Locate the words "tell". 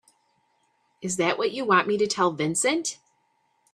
2.07-2.31